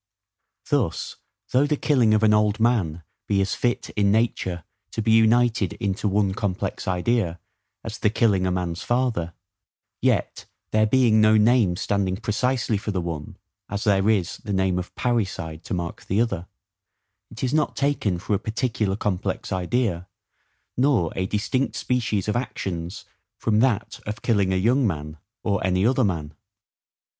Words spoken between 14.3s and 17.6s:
the name of PARRICIDE to mark the other, it is